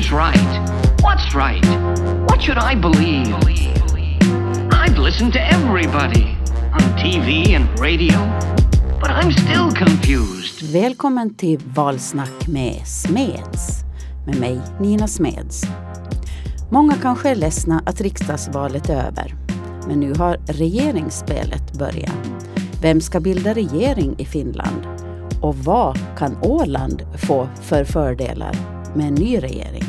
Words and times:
Who's 0.00 0.12
right? 0.12 0.70
What's 1.02 1.34
right? 1.34 1.66
What 2.28 2.42
should 2.42 2.56
I 2.56 2.74
believe? 2.74 3.34
I've 4.72 4.98
listened 4.98 5.32
to 5.32 5.40
everybody 5.40 6.36
on 6.72 6.80
TV 6.96 7.54
and 7.54 7.80
radio, 7.80 8.18
but 9.00 9.10
I'm 9.10 9.30
still 9.32 9.70
confused. 9.70 10.62
Välkommen 10.72 11.34
till 11.34 11.58
Valsnack 11.74 12.48
med 12.48 12.86
Smeds. 12.86 13.84
Med 14.26 14.40
mig, 14.40 14.60
Nina 14.80 15.08
Smeds. 15.08 15.62
Många 16.70 16.94
kanske 17.02 17.30
är 17.30 17.34
ledsna 17.34 17.82
att 17.86 18.00
riksdagsvalet 18.00 18.88
är 18.88 19.06
över. 19.06 19.34
Men 19.88 20.00
nu 20.00 20.14
har 20.14 20.36
regeringsspelet 20.46 21.72
börjat. 21.78 22.30
Vem 22.82 23.00
ska 23.00 23.20
bilda 23.20 23.54
regering 23.54 24.14
i 24.18 24.24
Finland? 24.24 24.86
Och 25.42 25.56
vad 25.56 25.98
kan 26.18 26.36
Åland 26.42 27.02
få 27.28 27.48
för 27.62 27.84
fördelar 27.84 28.79
med 28.94 29.06
en 29.06 29.14
ny 29.14 29.38
regering? 29.38 29.84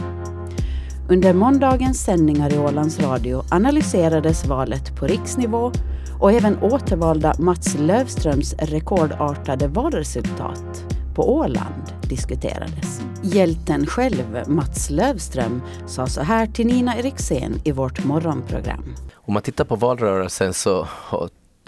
Under 1.10 1.34
måndagens 1.34 2.04
sändningar 2.04 2.54
i 2.54 2.58
Ålands 2.58 3.00
Radio 3.00 3.44
analyserades 3.50 4.46
valet 4.46 4.96
på 4.96 5.08
riksnivå 5.08 5.72
och 6.20 6.32
även 6.32 6.64
återvalda 6.64 7.34
Mats 7.40 7.78
Lövströms 7.80 8.54
rekordartade 8.54 9.68
valresultat 9.68 10.86
på 11.16 11.36
Åland 11.36 11.84
diskuterades. 12.10 13.02
Hjälten 13.24 13.86
själv, 13.86 14.44
Mats 14.48 14.90
Lövström, 14.90 15.62
sa 15.88 16.08
så 16.08 16.22
här 16.22 16.48
till 16.48 16.68
Nina 16.68 16.98
Eriksén 16.98 17.62
i 17.64 17.72
vårt 17.72 18.06
morgonprogram. 18.06 18.96
Om 19.14 19.34
man 19.34 19.44
tittar 19.44 19.66
på 19.66 19.76
valrörelsen 19.76 20.54
så, 20.54 20.88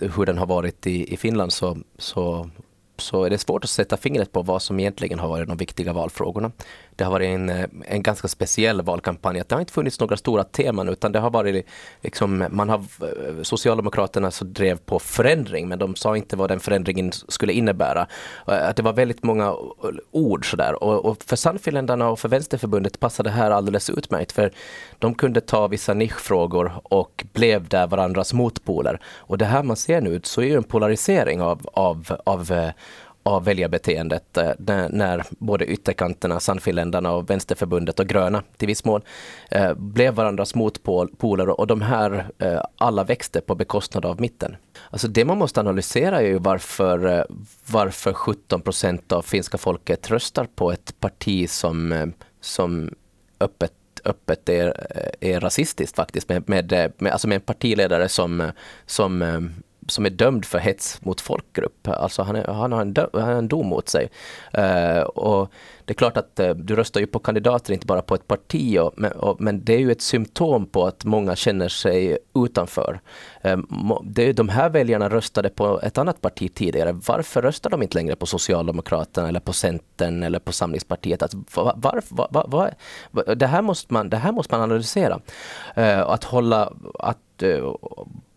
hur 0.01 0.25
den 0.25 0.37
har 0.37 0.45
varit 0.45 0.87
i, 0.87 1.13
i 1.13 1.17
Finland 1.17 1.53
så, 1.53 1.77
så 1.97 2.49
så 2.97 3.23
är 3.23 3.29
det 3.29 3.37
svårt 3.37 3.63
att 3.63 3.69
sätta 3.69 3.97
fingret 3.97 4.31
på 4.31 4.41
vad 4.41 4.61
som 4.61 4.79
egentligen 4.79 5.19
har 5.19 5.27
varit 5.27 5.47
de 5.47 5.57
viktiga 5.57 5.93
valfrågorna. 5.93 6.51
Det 6.95 7.03
har 7.03 7.11
varit 7.11 7.27
en, 7.27 7.49
eh, 7.49 7.65
en 7.85 8.03
ganska 8.03 8.27
speciell 8.27 8.81
valkampanj. 8.81 9.41
Det 9.47 9.55
har 9.55 9.59
inte 9.59 9.73
funnits 9.73 9.99
några 9.99 10.17
stora 10.17 10.43
teman 10.43 10.89
utan 10.89 11.11
det 11.11 11.19
har 11.19 11.29
varit 11.29 11.65
liksom, 12.01 12.45
man 12.49 12.69
har, 12.69 12.77
eh, 12.77 13.41
Socialdemokraterna 13.41 14.31
så 14.31 14.45
drev 14.45 14.77
på 14.77 14.99
förändring 14.99 15.67
men 15.67 15.79
de 15.79 15.95
sa 15.95 16.17
inte 16.17 16.35
vad 16.35 16.49
den 16.49 16.59
förändringen 16.59 17.11
skulle 17.11 17.53
innebära. 17.53 18.07
Eh, 18.47 18.69
att 18.69 18.75
det 18.75 18.83
var 18.83 18.93
väldigt 18.93 19.23
många 19.23 19.55
ord 20.11 20.51
sådär 20.51 20.83
och, 20.83 21.05
och 21.05 21.23
för 21.23 21.35
Sannfinländarna 21.35 22.09
och 22.09 22.19
för 22.19 22.29
Vänsterförbundet 22.29 22.99
passade 22.99 23.29
det 23.29 23.33
här 23.33 23.51
alldeles 23.51 23.89
utmärkt 23.89 24.31
för 24.31 24.51
de 24.99 25.15
kunde 25.15 25.41
ta 25.41 25.67
vissa 25.67 25.93
nischfrågor 25.93 26.71
och 26.83 27.25
blev 27.33 27.67
där 27.67 27.87
varandras 27.87 28.33
motpoler. 28.33 28.99
Och 29.17 29.37
det 29.37 29.45
här 29.45 29.63
man 29.63 29.75
ser 29.75 30.01
nu 30.01 30.19
så 30.23 30.41
är 30.41 30.45
ju 30.45 30.55
en 30.55 30.63
polarisering 30.63 31.41
av, 31.41 31.67
av, 31.73 32.17
av 32.25 32.71
av 33.23 33.43
väljarbeteendet 33.43 34.37
eh, 34.37 34.51
när 34.89 35.25
både 35.29 35.65
ytterkanterna, 35.65 36.39
Sannfinländarna 36.39 37.11
och 37.11 37.29
Vänsterförbundet 37.29 37.99
och 37.99 38.07
Gröna 38.07 38.43
till 38.57 38.67
viss 38.67 38.85
mån 38.85 39.01
eh, 39.51 39.73
blev 39.73 40.13
varandras 40.13 40.55
motpoler 40.55 41.59
och 41.59 41.67
de 41.67 41.81
här 41.81 42.25
eh, 42.39 42.61
alla 42.77 43.03
växte 43.03 43.41
på 43.41 43.55
bekostnad 43.55 44.05
av 44.05 44.21
mitten. 44.21 44.55
Alltså 44.89 45.07
det 45.07 45.25
man 45.25 45.37
måste 45.37 45.59
analysera 45.59 46.21
är 46.21 46.25
ju 46.25 46.39
varför, 46.39 47.05
eh, 47.05 47.23
varför 47.71 48.13
17 48.13 48.61
procent 48.61 49.11
av 49.11 49.21
finska 49.21 49.57
folket 49.57 50.11
röstar 50.11 50.47
på 50.55 50.71
ett 50.71 50.99
parti 50.99 51.49
som, 51.49 51.91
eh, 51.91 52.07
som 52.41 52.89
öppet 53.39 53.73
öppet 54.05 54.49
är, 54.49 54.73
är 55.19 55.39
rasistiskt 55.39 55.95
faktiskt 55.95 56.29
med, 56.29 56.49
med, 56.49 56.93
med, 56.97 57.11
alltså 57.11 57.27
med 57.27 57.35
en 57.35 57.41
partiledare 57.41 58.09
som, 58.09 58.51
som 58.85 59.21
som 59.87 60.05
är 60.05 60.09
dömd 60.09 60.45
för 60.45 60.59
hets 60.59 61.05
mot 61.05 61.21
folkgrupp. 61.21 61.87
Alltså 61.87 62.23
han, 62.23 62.35
är, 62.35 62.47
han, 62.47 62.71
har, 62.71 62.81
en 62.81 62.93
dö, 62.93 63.07
han 63.13 63.21
har 63.21 63.31
en 63.31 63.47
dom 63.47 63.67
mot 63.67 63.89
sig. 63.89 64.09
Uh, 64.57 65.01
och 65.01 65.51
det 65.85 65.93
är 65.93 65.95
klart 65.95 66.17
att 66.17 66.39
uh, 66.39 66.49
du 66.49 66.75
röstar 66.75 66.99
ju 66.99 67.07
på 67.07 67.19
kandidater, 67.19 67.73
inte 67.73 67.85
bara 67.85 68.01
på 68.01 68.15
ett 68.15 68.27
parti, 68.27 68.77
och, 68.79 68.93
men, 68.97 69.11
och, 69.11 69.41
men, 69.41 69.63
det 69.63 69.73
är 69.73 69.79
ju 69.79 69.91
ett 69.91 70.01
symptom 70.01 70.65
på 70.65 70.85
att 70.85 71.05
många 71.05 71.35
känner 71.35 71.67
sig 71.67 72.17
utanför. 72.35 72.99
Uh, 73.45 73.57
det, 74.03 74.33
de 74.33 74.49
här 74.49 74.69
väljarna 74.69 75.09
röstade 75.09 75.49
på 75.49 75.79
ett 75.83 75.97
annat 75.97 76.21
parti 76.21 76.53
tidigare. 76.55 76.91
Varför 76.91 77.41
röstar 77.41 77.69
de 77.69 77.81
inte 77.83 77.97
längre 77.97 78.15
på 78.15 78.25
Socialdemokraterna 78.25 79.27
eller 79.27 79.39
på 79.39 79.53
Centern 79.53 80.23
eller 80.23 80.39
på 80.39 80.51
Samlingspartiet? 80.51 81.21
Att, 81.21 81.33
var, 81.55 81.73
var, 82.09 82.27
var, 82.29 82.73
var, 83.11 83.35
det, 83.35 83.47
här 83.47 83.61
måste 83.61 83.93
man, 83.93 84.09
det 84.09 84.17
här 84.17 84.31
måste 84.31 84.55
man 84.55 84.63
analysera. 84.63 85.19
att 86.05 86.23
hålla, 86.23 86.73
att 86.99 87.43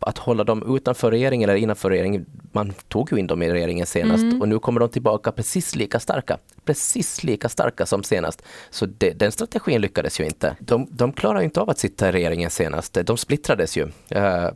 att 0.01 0.19
hålla 0.19 0.45
dem 0.45 0.77
utanför 0.77 1.11
regeringen 1.11 1.51
eller 1.51 1.61
innanför 1.61 1.91
regeringen. 1.91 2.27
Man 2.53 2.73
tog 2.89 3.13
ju 3.13 3.19
in 3.19 3.27
dem 3.27 3.43
i 3.43 3.51
regeringen 3.51 3.87
senast 3.87 4.23
mm. 4.23 4.41
och 4.41 4.49
nu 4.49 4.59
kommer 4.59 4.81
de 4.81 4.89
tillbaka 4.89 5.33
precis 5.33 5.77
lika 5.77 6.01
starka. 6.01 6.39
Precis 6.65 7.25
lika 7.25 7.49
starka 7.49 7.87
som 7.87 8.03
senast. 8.03 8.43
Så 8.71 8.87
det, 8.87 9.11
den 9.11 9.33
strategin 9.33 9.81
lyckades 9.81 10.21
ju 10.21 10.25
inte. 10.25 10.57
De, 10.59 10.89
de 10.91 11.13
klarar 11.13 11.41
inte 11.43 11.61
av 11.61 11.71
att 11.71 11.79
sitta 11.79 12.09
i 12.09 12.13
regeringen 12.13 12.51
senast. 12.51 12.99
De 13.05 13.17
splittrades 13.17 13.77
ju. 13.77 13.85
Uh, 14.17 14.51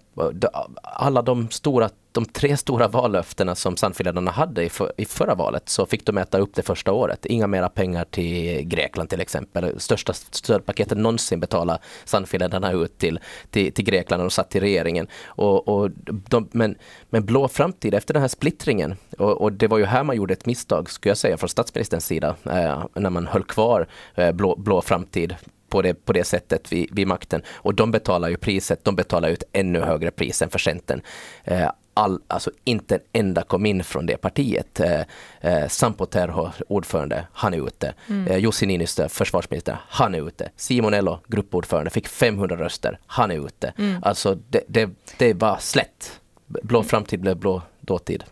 alla 0.82 1.22
de 1.22 1.50
stora 1.50 1.90
de 2.12 2.24
tre 2.24 2.56
stora 2.56 2.88
vallöftena 2.88 3.54
som 3.54 3.76
Sannfinländarna 3.76 4.30
hade 4.30 4.64
i, 4.64 4.68
för, 4.68 4.92
i 4.96 5.04
förra 5.04 5.34
valet 5.34 5.68
så 5.68 5.86
fick 5.86 6.06
de 6.06 6.18
äta 6.18 6.38
upp 6.38 6.54
det 6.54 6.62
första 6.62 6.92
året. 6.92 7.26
Inga 7.26 7.46
mera 7.46 7.68
pengar 7.68 8.04
till 8.04 8.62
Grekland 8.62 9.10
till 9.10 9.20
exempel. 9.20 9.80
Största 9.80 10.12
stödpaketet 10.12 10.98
någonsin 10.98 11.40
betalade 11.40 11.78
Sannfinländarna 12.04 12.72
ut 12.72 12.98
till, 12.98 13.20
till, 13.50 13.72
till 13.72 13.84
Grekland 13.84 14.20
och 14.20 14.24
de 14.24 14.30
satt 14.30 14.56
i 14.56 14.60
regeringen. 14.60 15.06
Och, 15.24 15.68
och 15.68 15.90
de, 16.04 16.48
men, 16.52 16.76
men 17.10 17.26
blå 17.26 17.48
framtid 17.48 17.94
efter 17.94 18.14
den 18.14 18.20
här 18.20 18.28
splittringen 18.28 18.96
och, 19.18 19.40
och, 19.40 19.52
det 19.52 19.66
var 19.66 19.78
ju 19.78 19.84
här 19.84 20.04
man 20.04 20.16
gjorde 20.16 20.32
ett 20.32 20.46
misstag 20.46 20.90
skulle 20.90 21.10
jag 21.10 21.18
säga 21.18 21.36
från 21.36 21.48
statsministerns 21.48 22.06
sida 22.06 22.36
eh, 22.44 22.84
när 22.94 23.10
man 23.10 23.26
höll 23.26 23.44
kvar 23.44 23.86
eh, 24.14 24.32
blå, 24.32 24.56
blå 24.56 24.82
framtid 24.82 25.36
på 25.70 25.82
det, 25.82 25.94
på 25.94 26.12
det 26.12 26.24
sättet 26.24 26.72
vid, 26.72 26.88
vid 26.92 27.06
makten. 27.06 27.42
Och 27.54 27.74
de 27.74 27.90
betalar 27.90 28.28
ju 28.28 28.36
priset, 28.36 28.84
de 28.84 28.96
betalar 28.96 29.28
ut 29.28 29.42
ännu 29.52 29.80
högre 29.80 30.10
pris 30.10 30.42
än 30.42 30.50
för 30.50 30.58
Centern. 30.58 31.00
Eh, 31.44 31.70
all, 31.94 32.20
alltså 32.28 32.50
inte 32.64 32.94
en 32.94 33.00
enda 33.12 33.42
kom 33.42 33.66
in 33.66 33.84
från 33.84 34.06
det 34.06 34.16
partiet. 34.16 34.80
Eh, 34.80 35.00
eh, 35.40 35.68
Sampo 35.68 36.06
Terho, 36.06 36.50
ordförande, 36.68 37.26
han 37.32 37.54
är 37.54 37.66
ute. 37.66 37.94
Mm. 38.08 38.26
Eh, 38.26 38.38
Jussi 38.38 38.66
Niinistö, 38.66 39.08
försvarsminister, 39.08 39.76
han 39.88 40.14
är 40.14 40.28
ute. 40.28 40.50
Simon 40.56 40.94
Elo, 40.94 41.18
gruppordförande, 41.28 41.90
fick 41.90 42.08
500 42.08 42.56
röster, 42.56 42.98
han 43.06 43.30
är 43.30 43.46
ute. 43.46 43.72
Mm. 43.78 44.02
Alltså 44.02 44.38
det, 44.48 44.64
det, 44.68 44.90
det 45.18 45.34
var 45.34 45.56
slätt. 45.60 46.20
Blå 46.46 46.82
framtid 46.82 47.20
blev 47.20 47.36
blå 47.36 47.62
dåtid. 47.80 48.24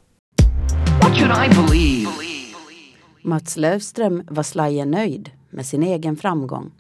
What 1.02 1.16
should 1.16 1.32
I 1.32 1.48
believe? 1.48 2.10
Mats 3.22 3.56
Lövström 3.56 4.22
var 4.30 4.42
slagen 4.42 4.90
nöjd 4.90 5.30
med 5.50 5.66
sin 5.66 5.82
egen 5.82 6.16
framgång. 6.16 6.70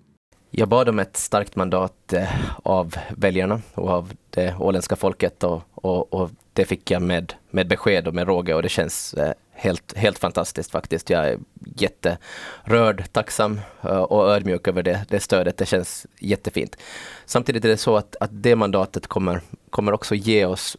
Jag 0.50 0.68
bad 0.68 0.88
om 0.88 0.98
ett 0.98 1.16
starkt 1.16 1.56
mandat 1.56 2.12
eh, 2.12 2.28
av 2.62 2.96
väljarna 3.16 3.60
och 3.74 3.88
av 3.88 4.12
det 4.30 4.54
åländska 4.58 4.96
folket 4.96 5.44
och, 5.44 5.62
och, 5.74 6.14
och, 6.14 6.30
det 6.58 6.64
fick 6.64 6.90
jag 6.90 7.02
med, 7.02 7.34
med 7.50 7.68
besked 7.68 8.08
och 8.08 8.14
med 8.14 8.26
råge 8.26 8.54
och 8.54 8.62
det 8.62 8.68
känns 8.68 9.14
eh, 9.14 9.32
helt, 9.52 9.96
helt 9.96 10.18
fantastiskt 10.18 10.70
faktiskt. 10.70 11.10
Jag 11.10 11.28
är 11.28 11.38
jätterörd, 11.76 13.04
tacksam 13.12 13.60
eh, 13.82 13.90
och 13.90 14.30
ödmjuk 14.30 14.68
över 14.68 14.82
det, 14.82 15.06
det 15.08 15.20
stödet. 15.20 15.56
Det 15.56 15.66
känns 15.66 16.06
jättefint. 16.18 16.76
Samtidigt 17.24 17.64
är 17.64 17.68
det 17.68 17.76
så 17.76 17.96
att, 17.96 18.16
att 18.20 18.30
det 18.32 18.56
mandatet 18.56 19.06
kommer, 19.06 19.40
kommer 19.70 19.92
också 19.92 20.14
ge 20.14 20.44
oss 20.44 20.76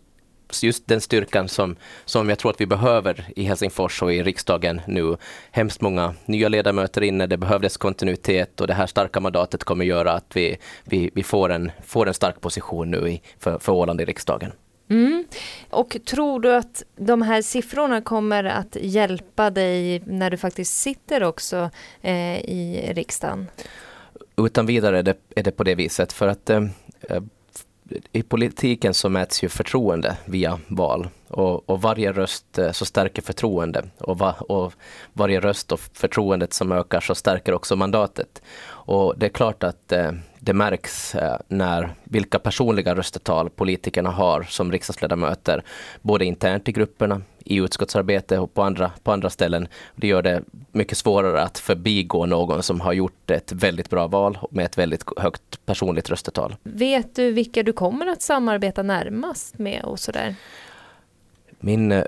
just 0.61 0.87
den 0.87 1.01
styrkan 1.01 1.47
som, 1.47 1.75
som 2.05 2.29
jag 2.29 2.39
tror 2.39 2.51
att 2.51 2.61
vi 2.61 2.65
behöver 2.65 3.25
i 3.35 3.43
Helsingfors 3.43 4.01
och 4.01 4.13
i 4.13 4.23
riksdagen 4.23 4.81
nu. 4.87 5.17
Hemskt 5.51 5.81
många 5.81 6.15
nya 6.25 6.49
ledamöter 6.49 7.01
inne, 7.01 7.27
det 7.27 7.37
behövdes 7.37 7.77
kontinuitet 7.77 8.61
och 8.61 8.67
det 8.67 8.73
här 8.73 8.87
starka 8.87 9.19
mandatet 9.19 9.63
kommer 9.63 9.85
göra 9.85 10.11
att 10.11 10.31
vi, 10.33 10.57
vi, 10.83 11.11
vi 11.13 11.23
får, 11.23 11.51
en, 11.51 11.71
får 11.85 12.07
en 12.07 12.13
stark 12.13 12.41
position 12.41 12.91
nu 12.91 13.09
i, 13.09 13.21
för, 13.39 13.59
för 13.59 13.73
Åland 13.73 14.01
i 14.01 14.05
riksdagen. 14.05 14.51
Mm. 14.89 15.25
Och 15.69 15.97
tror 16.05 16.39
du 16.39 16.55
att 16.55 16.83
de 16.95 17.21
här 17.21 17.41
siffrorna 17.41 18.01
kommer 18.01 18.43
att 18.43 18.77
hjälpa 18.81 19.49
dig 19.49 20.03
när 20.05 20.29
du 20.29 20.37
faktiskt 20.37 20.73
sitter 20.73 21.23
också 21.23 21.69
eh, 22.01 22.39
i 22.39 22.91
riksdagen? 22.93 23.47
Utan 24.37 24.65
vidare 24.65 24.99
är 24.99 25.03
det, 25.03 25.17
är 25.35 25.43
det 25.43 25.51
på 25.51 25.63
det 25.63 25.75
viset 25.75 26.13
för 26.13 26.27
att 26.27 26.49
eh, 26.49 26.63
eh 27.01 27.21
i 28.11 28.23
politiken 28.23 28.93
så 28.93 29.09
mäts 29.09 29.43
ju 29.43 29.49
förtroende 29.49 30.17
via 30.25 30.59
val 30.67 31.07
och, 31.27 31.69
och 31.69 31.81
varje 31.81 32.11
röst 32.11 32.57
eh, 32.57 32.71
så 32.71 32.85
stärker 32.85 33.21
förtroende 33.21 33.83
och, 33.97 34.17
va, 34.17 34.35
och, 34.39 34.73
varje 35.13 35.39
röst 35.39 35.71
och 35.71 35.79
förtroendet 35.93 36.53
som 36.53 36.71
ökar 36.71 36.99
så 36.99 37.15
stärker 37.15 37.53
också 37.53 37.75
mandatet. 37.75 38.41
Och 38.67 39.13
det 39.17 39.25
är 39.25 39.29
klart 39.29 39.63
att 39.63 39.91
eh, 39.91 40.11
det 40.39 40.53
märks 40.53 41.15
eh, 41.15 41.37
när 41.47 41.93
vilka 42.03 42.39
personliga 42.39 42.95
röstetal 42.95 43.49
politikerna 43.49 44.09
har 44.09 44.43
som 44.43 44.71
riksdagsledamöter, 44.71 45.63
både 46.01 46.25
internt 46.25 46.69
i 46.69 46.71
grupperna, 46.71 47.21
i 47.49 47.55
utskottsarbete 47.55 48.39
och 48.39 48.53
på 48.53 48.63
andra, 48.63 48.91
på 49.03 49.11
andra 49.11 49.29
ställen. 49.29 49.67
Det 49.95 50.07
gör 50.07 50.21
det 50.21 50.41
mycket 50.71 50.97
svårare 50.97 51.41
att 51.41 51.57
förbigå 51.57 52.25
någon 52.25 52.63
som 52.63 52.81
har 52.81 52.93
gjort 52.93 53.31
ett 53.31 53.51
väldigt 53.51 53.89
bra 53.89 54.07
val 54.07 54.37
med 54.51 54.65
ett 54.65 54.77
väldigt 54.77 55.03
högt 55.17 55.65
personligt 55.65 56.09
röstetal. 56.09 56.55
Vet 56.63 57.15
du 57.15 57.31
vilka 57.31 57.63
du 57.63 57.73
kommer 57.73 58.07
att 58.07 58.21
samarbeta 58.21 58.83
närmast 58.83 59.57
med 59.57 59.83
och 59.83 59.99
sådär? 59.99 60.35
Min, 61.59 62.03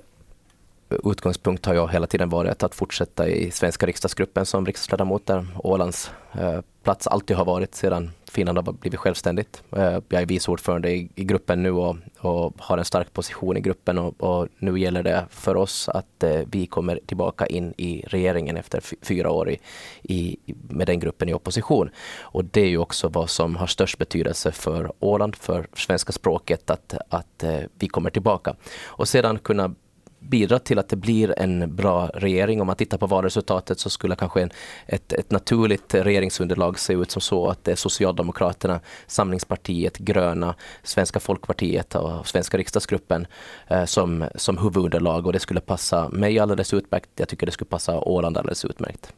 utgångspunkt 1.03 1.65
har 1.65 1.73
jag 1.73 1.91
hela 1.91 2.07
tiden 2.07 2.29
varit 2.29 2.63
att 2.63 2.75
fortsätta 2.75 3.27
i 3.27 3.51
svenska 3.51 3.85
riksdagsgruppen 3.85 4.45
som 4.45 4.65
riksdagsledamot 4.65 5.25
där 5.25 5.47
Ålands 5.57 6.11
eh, 6.33 6.59
plats 6.83 7.07
alltid 7.07 7.37
har 7.37 7.45
varit 7.45 7.75
sedan 7.75 8.11
Finland 8.31 8.57
har 8.57 8.73
blivit 8.73 8.99
självständigt. 8.99 9.63
Eh, 9.71 9.99
jag 10.09 10.21
är 10.21 10.25
vice 10.25 10.51
ordförande 10.51 10.91
i, 10.91 11.09
i 11.15 11.23
gruppen 11.23 11.63
nu 11.63 11.71
och, 11.71 11.95
och, 12.19 12.53
har 12.57 12.77
en 12.77 12.85
stark 12.85 13.13
position 13.13 13.57
i 13.57 13.61
gruppen 13.61 13.97
och, 13.97 14.21
och 14.23 14.47
nu 14.59 14.79
gäller 14.79 15.03
det 15.03 15.25
för 15.29 15.55
oss 15.55 15.89
att 15.89 16.23
eh, 16.23 16.41
vi 16.51 16.65
kommer 16.65 16.99
tillbaka 17.05 17.45
in 17.45 17.73
i 17.77 18.03
regeringen 18.07 18.57
efter 18.57 18.81
fyra 19.01 19.31
år 19.31 19.49
i, 19.49 19.59
i, 20.01 20.37
med 20.69 20.87
den 20.87 20.99
gruppen 20.99 21.29
i 21.29 21.33
opposition. 21.33 21.89
Och 22.21 22.45
det 22.45 22.61
är 22.61 22.69
ju 22.69 22.77
också 22.77 23.07
vad 23.07 23.29
som 23.29 23.55
har 23.55 23.67
störst 23.67 23.97
betydelse 23.97 24.51
för 24.51 24.91
Åland, 24.99 25.35
för 25.35 25.67
svenska 25.73 26.11
språket, 26.11 26.69
att, 26.69 26.93
att 27.09 27.43
vi 27.79 27.87
kommer 27.87 28.09
tillbaka. 28.09 28.55
Och 28.83 29.07
sedan 29.07 29.39
kunna 29.39 29.75
bidra 30.21 30.59
till 30.59 30.79
att 30.79 30.89
det 30.89 30.95
blir 30.95 31.39
en 31.39 31.75
bra 31.75 32.07
regering. 32.07 32.61
Om 32.61 32.67
man 32.67 32.75
tittar 32.75 32.97
på 32.97 33.07
valresultatet 33.07 33.79
så 33.79 33.89
skulle 33.89 34.15
kanske 34.15 34.41
en, 34.41 34.49
ett, 34.85 35.13
ett 35.13 35.31
naturligt 35.31 35.93
regeringsunderlag 35.93 36.79
se 36.79 36.93
ut 36.93 37.11
som 37.11 37.21
så 37.21 37.47
att 37.47 37.63
det 37.63 37.71
är 37.71 37.75
Socialdemokraterna, 37.75 38.79
Samlingspartiet, 39.07 39.97
Gröna, 39.97 40.55
Svenska 40.83 41.19
folkpartiet 41.19 41.95
och 41.95 42.27
Svenska 42.27 42.57
riksdagsgruppen 42.57 43.27
eh, 43.67 43.85
som, 43.85 44.25
som 44.35 44.57
huvudunderlag 44.57 45.25
och 45.25 45.33
det 45.33 45.39
skulle 45.39 45.61
passa 45.61 46.09
mig 46.09 46.39
alldeles 46.39 46.73
utmärkt. 46.73 47.09
Jag 47.15 47.27
tycker 47.27 47.45
det 47.45 47.51
skulle 47.51 47.69
passa 47.69 47.99
Åland 47.99 48.37
alldeles 48.37 48.65
utmärkt. 48.65 49.13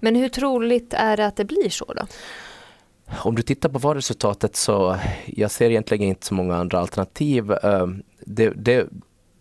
Men 0.00 0.16
hur 0.16 0.28
troligt 0.28 0.94
är 0.94 1.16
det 1.16 1.26
att 1.26 1.36
det 1.36 1.44
blir 1.44 1.70
så 1.70 1.92
då? 1.92 2.06
Om 3.18 3.34
du 3.34 3.42
tittar 3.42 3.68
på 3.68 3.78
valresultatet 3.78 4.56
så 4.56 4.96
jag 5.26 5.50
ser 5.50 5.70
egentligen 5.70 6.08
inte 6.08 6.26
så 6.26 6.34
många 6.34 6.56
andra 6.56 6.78
alternativ. 6.78 7.52
Eh, 7.52 7.86
det, 8.20 8.50
det, 8.50 8.86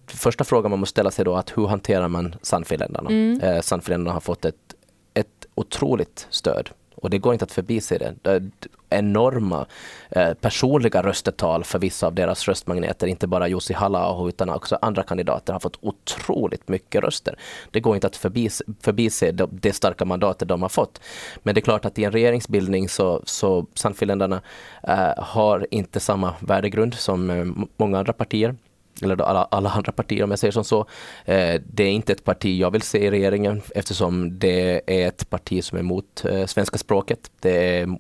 första 0.07 0.44
frågan 0.44 0.72
man 0.72 0.80
måste 0.80 0.92
ställa 0.92 1.12
sig 1.12 1.25
då 1.25 1.36
att 1.36 1.57
hur 1.57 1.68
hanterar 1.68 2.07
man 2.07 2.36
Sannfinländarna? 2.42 3.10
Mm. 3.10 3.42
Eh, 3.42 3.62
Sannfinländarna 3.62 4.13
har 4.13 4.22
fått 4.22 4.46
ett, 4.46 4.75
ett 5.13 5.46
otroligt 5.56 6.28
stöd 6.30 6.69
och 7.06 7.10
det 7.10 7.18
går 7.18 7.34
inte 7.34 7.46
att 7.46 7.52
förbise 7.52 7.98
det. 7.98 8.16
det 8.22 8.52
enorma 8.90 9.66
eh, 10.10 10.34
personliga 10.34 11.04
röstetal 11.04 11.63
för 11.63 11.80
vissa 11.80 12.07
av 12.07 12.13
deras 12.13 12.48
röstmagneter, 12.48 13.07
inte 13.07 13.28
bara 13.28 13.48
Jussi 13.48 13.74
halla 13.74 14.28
utan 14.28 14.50
också 14.50 14.78
andra 14.81 15.04
kandidater 15.04 15.54
har 15.54 15.60
fått 15.60 15.78
otroligt 15.81 16.68
mycket 16.68 17.04
röster. 17.04 17.40
Det 17.72 17.80
går 17.80 17.96
inte 17.96 18.08
att 18.08 18.16
förbise, 18.16 18.63
förbise 18.81 19.31
det, 19.31 19.48
det 19.51 19.74
starka 19.74 20.06
mandatet 20.06 20.48
de 20.48 20.62
har 20.62 20.69
fått. 20.69 21.01
Men 21.44 21.56
det 21.56 21.60
är 21.60 21.63
klart 21.63 21.86
att 21.86 22.00
i 22.00 22.04
en 22.04 22.12
regeringsbildning 22.12 22.90
så, 22.90 23.22
så 23.25 23.66
Sannfinländarna 23.74 24.42
eh, 24.84 25.24
har 25.24 25.68
inte 25.72 26.00
samma 26.00 26.34
värdegrund 26.40 26.94
som 26.94 27.30
eh, 27.30 27.46
många 27.78 28.00
andra 28.00 28.13
partier 28.13 28.56
eller 29.02 29.22
alla, 29.22 29.48
alla 29.52 29.70
andra 29.70 29.92
partier 29.92 30.24
om 30.24 30.30
jag 30.30 30.40
säger 30.40 30.52
som 30.52 30.64
så. 30.64 30.80
Eh, 31.26 31.62
det 31.68 31.84
är 31.84 31.92
inte 31.92 32.12
ett 32.12 32.24
parti 32.24 32.60
jag 32.60 32.72
vill 32.72 32.82
se 32.82 33.06
i 33.06 33.12
regeringen 33.12 33.62
eftersom 33.76 34.40
det 34.40 34.82
är 34.88 35.08
ett 35.08 35.30
parti 35.30 35.64
som 35.64 35.76
är 35.78 35.80
emot 35.80 36.26
eh, 36.26 36.46
svenska 36.46 36.78
språket. 36.78 37.32
Det 37.40 37.80
är, 37.80 37.98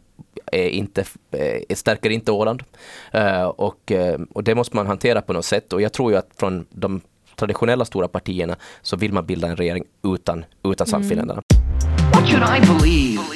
är 0.51 0.69
inte, 0.69 1.03
är, 1.31 1.75
stärker 1.75 2.09
inte 2.09 2.31
Åland. 2.31 2.63
Eh, 3.11 3.43
och, 3.43 3.91
och 4.33 4.43
det 4.43 4.55
måste 4.55 4.75
man 4.75 4.87
hantera 4.87 5.21
på 5.21 5.33
något 5.33 5.45
sätt 5.45 5.73
och 5.73 5.81
jag 5.81 5.93
tror 5.93 6.11
ju 6.11 6.17
att 6.17 6.29
från 6.37 6.65
de 6.69 7.01
traditionella 7.35 7.85
stora 7.85 8.07
partierna 8.07 8.55
så 8.81 8.97
vill 8.97 9.13
man 9.13 9.25
bilda 9.25 9.47
en 9.47 9.55
regering 9.55 9.83
utan, 10.03 10.45
utan 10.63 10.87
Sannfinländarna. 10.87 11.41
Mm. 11.41 13.34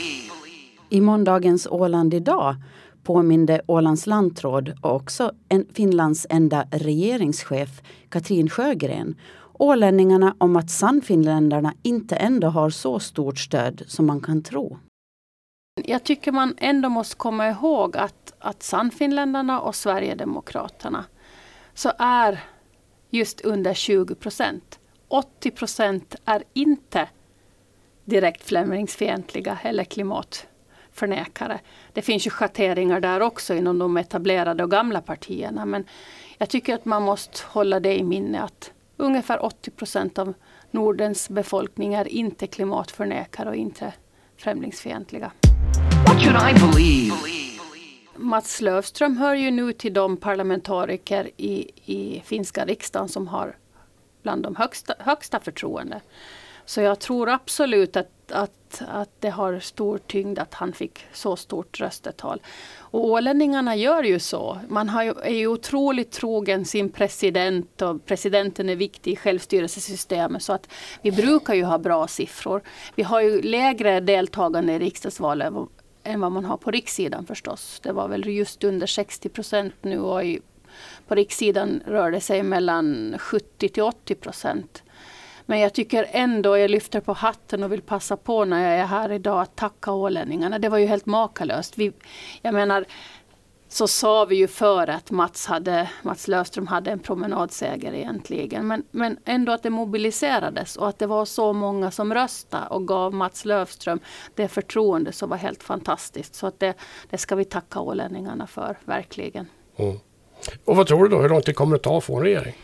I 0.89 1.01
måndagens 1.01 1.67
Åland 1.67 2.13
idag 2.13 2.55
påminde 3.03 3.61
Ålands 3.65 4.07
lantråd 4.07 4.73
och 4.81 4.95
också 4.95 5.31
en 5.49 5.65
Finlands 5.73 6.27
enda 6.29 6.67
regeringschef 6.71 7.81
Katrin 8.09 8.49
Sjögren 8.49 9.15
ålänningarna 9.59 10.35
om 10.37 10.55
att 10.55 10.69
Sannfinländarna 10.69 11.73
inte 11.83 12.15
ändå 12.15 12.47
har 12.47 12.69
så 12.69 12.99
stort 12.99 13.39
stöd 13.39 13.83
som 13.87 14.05
man 14.05 14.21
kan 14.21 14.43
tro. 14.43 14.77
Jag 15.83 16.03
tycker 16.03 16.31
man 16.31 16.55
ändå 16.57 16.89
måste 16.89 17.15
komma 17.15 17.49
ihåg 17.49 17.97
att, 17.97 18.33
att 18.39 18.63
Sannfinländarna 18.63 19.59
och 19.59 19.75
Sverigedemokraterna 19.75 21.05
så 21.73 21.91
är 21.97 22.43
just 23.09 23.41
under 23.41 23.73
20 23.73 24.15
procent. 24.15 24.79
80 25.07 25.51
procent 25.51 26.15
är 26.25 26.43
inte 26.53 27.09
direkt 28.05 28.43
främlingsfientliga 28.43 29.59
eller 29.63 29.83
klimat 29.83 30.48
förnekare. 30.99 31.59
Det 31.93 32.01
finns 32.01 32.27
ju 32.27 32.31
schatteringar 32.31 32.99
där 32.99 33.21
också 33.21 33.53
inom 33.53 33.79
de 33.79 33.97
etablerade 33.97 34.63
och 34.63 34.71
gamla 34.71 35.01
partierna. 35.01 35.65
Men 35.65 35.85
jag 36.37 36.49
tycker 36.49 36.75
att 36.75 36.85
man 36.85 37.03
måste 37.03 37.39
hålla 37.45 37.79
det 37.79 37.99
i 37.99 38.03
minne 38.03 38.41
att 38.41 38.71
ungefär 38.97 39.45
80 39.45 39.71
procent 39.71 40.19
av 40.19 40.33
Nordens 40.71 41.29
befolkning 41.29 41.93
är 41.93 42.07
inte 42.07 42.47
klimatförnekare 42.47 43.49
och 43.49 43.55
inte 43.55 43.93
främlingsfientliga. 44.37 45.31
Mats 48.15 48.61
Löfström 48.61 49.17
hör 49.17 49.35
ju 49.35 49.51
nu 49.51 49.73
till 49.73 49.93
de 49.93 50.17
parlamentariker 50.17 51.29
i, 51.37 51.71
i 51.85 52.21
finska 52.25 52.65
riksdagen 52.65 53.09
som 53.09 53.27
har 53.27 53.55
bland 54.23 54.43
de 54.43 54.55
högsta, 54.55 54.93
högsta 54.99 55.39
förtroende. 55.39 56.01
Så 56.65 56.81
jag 56.81 56.99
tror 56.99 57.29
absolut 57.29 57.95
att, 57.95 58.09
att, 58.31 58.81
att 58.87 59.09
det 59.19 59.29
har 59.29 59.59
stor 59.59 59.97
tyngd 59.97 60.39
att 60.39 60.53
han 60.53 60.73
fick 60.73 61.05
så 61.13 61.35
stort 61.35 61.79
röstetal. 61.79 62.41
Och 62.77 63.05
ålänningarna 63.05 63.75
gör 63.75 64.03
ju 64.03 64.19
så. 64.19 64.59
Man 64.67 64.89
har 64.89 65.03
ju, 65.03 65.13
är 65.23 65.33
ju 65.33 65.47
otroligt 65.47 66.11
trogen 66.11 66.65
sin 66.65 66.89
president 66.89 67.81
och 67.81 68.05
presidenten 68.05 68.69
är 68.69 68.75
viktig 68.75 69.11
i 69.11 69.15
självstyrelsesystemet. 69.15 70.43
Så 70.43 70.53
att 70.53 70.69
vi 71.01 71.11
brukar 71.11 71.53
ju 71.53 71.63
ha 71.63 71.77
bra 71.77 72.07
siffror. 72.07 72.61
Vi 72.95 73.03
har 73.03 73.21
ju 73.21 73.41
lägre 73.41 73.99
deltagande 73.99 74.73
i 74.73 74.79
riksdagsvalet 74.79 75.53
än 76.03 76.19
vad 76.19 76.31
man 76.31 76.45
har 76.45 76.57
på 76.57 76.71
rikssidan 76.71 77.25
förstås. 77.25 77.79
Det 77.83 77.91
var 77.91 78.07
väl 78.07 78.27
just 78.27 78.63
under 78.63 78.87
60 78.87 79.29
procent 79.29 79.73
nu 79.81 79.99
och 79.99 80.25
i, 80.25 80.41
på 81.07 81.15
rikssidan 81.15 81.81
rör 81.85 82.11
det 82.11 82.21
sig 82.21 82.43
mellan 82.43 83.15
70 83.19 83.69
till 83.69 83.83
80 83.83 84.15
procent. 84.15 84.83
Men 85.49 85.59
jag 85.59 85.73
tycker 85.73 86.07
ändå, 86.11 86.57
jag 86.57 86.71
lyfter 86.71 86.99
på 86.99 87.13
hatten 87.13 87.63
och 87.63 87.71
vill 87.71 87.81
passa 87.81 88.17
på 88.17 88.45
när 88.45 88.69
jag 88.69 88.79
är 88.79 88.85
här 88.85 89.11
idag 89.11 89.41
att 89.41 89.55
tacka 89.55 89.91
ålänningarna. 89.91 90.59
Det 90.59 90.69
var 90.69 90.77
ju 90.77 90.85
helt 90.85 91.05
makalöst. 91.05 91.77
Vi, 91.77 91.91
jag 92.41 92.53
menar, 92.53 92.85
så 93.69 93.87
sa 93.87 94.25
vi 94.25 94.35
ju 94.35 94.47
före 94.47 94.95
att 94.95 95.11
Mats, 95.11 95.45
hade, 95.45 95.89
Mats 96.01 96.27
Löfström 96.27 96.67
hade 96.67 96.91
en 96.91 96.99
promenadseger 96.99 97.93
egentligen. 97.93 98.67
Men, 98.67 98.83
men 98.91 99.17
ändå 99.25 99.51
att 99.51 99.63
det 99.63 99.69
mobiliserades 99.69 100.75
och 100.75 100.89
att 100.89 100.99
det 100.99 101.07
var 101.07 101.25
så 101.25 101.53
många 101.53 101.91
som 101.91 102.13
röstade 102.13 102.67
och 102.67 102.87
gav 102.87 103.13
Mats 103.13 103.45
Löfström 103.45 103.99
det 104.35 104.47
förtroende 104.47 105.11
som 105.11 105.29
var 105.29 105.37
helt 105.37 105.63
fantastiskt. 105.63 106.35
Så 106.35 106.47
att 106.47 106.59
det, 106.59 106.73
det 107.09 107.17
ska 107.17 107.35
vi 107.35 107.45
tacka 107.45 107.79
ålänningarna 107.79 108.47
för, 108.47 108.77
verkligen. 108.85 109.47
Mm. 109.77 109.97
Och 110.65 110.75
vad 110.75 110.87
tror 110.87 111.03
du 111.03 111.09
då, 111.09 111.21
hur 111.21 111.29
långt 111.29 111.45
det 111.45 111.53
kommer 111.53 111.75
att 111.75 111.83
ta 111.83 111.97
att 111.97 112.03
få 112.03 112.15
en 112.15 112.23
regering? 112.23 112.55